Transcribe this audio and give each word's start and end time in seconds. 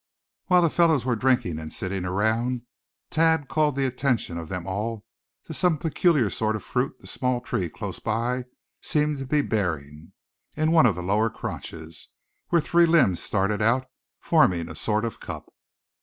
While 0.47 0.63
the 0.63 0.71
fellows 0.71 1.05
were 1.05 1.15
drinking 1.15 1.59
and 1.59 1.71
sitting 1.71 2.05
around, 2.05 2.63
Thad 3.11 3.47
called 3.47 3.75
the 3.75 3.85
attention 3.85 4.35
of 4.39 4.49
them 4.49 4.65
all 4.65 5.05
to 5.43 5.53
some 5.53 5.77
peculiar 5.77 6.31
sort 6.31 6.55
of 6.55 6.63
fruit 6.63 6.95
the 6.99 7.05
small 7.05 7.39
tree 7.39 7.69
close 7.69 7.99
by 7.99 8.45
seemed 8.81 9.19
to 9.19 9.27
be 9.27 9.43
bearing, 9.43 10.13
in 10.57 10.71
one 10.71 10.87
of 10.87 10.95
the 10.95 11.03
lower 11.03 11.29
crotches, 11.29 12.07
where 12.47 12.59
three 12.61 12.87
limbs 12.87 13.21
started 13.21 13.61
out, 13.61 13.85
forming 14.19 14.69
a 14.69 14.73
sort 14.73 15.05
of 15.05 15.19
cup. 15.19 15.53